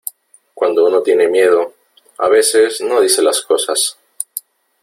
cuando 0.55 0.83
uno 0.87 1.03
tiene 1.03 1.27
miedo, 1.27 1.75
a 2.17 2.27
veces 2.27 2.81
no 2.81 2.99
dice 3.01 3.21
las 3.21 3.39
cosas 3.41 3.99